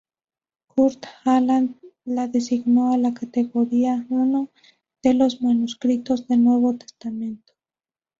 [0.67, 1.75] Kurt Aland
[2.07, 4.49] la designó a la Categoría I
[5.03, 7.53] de los manuscritos del Nuevo Testamento.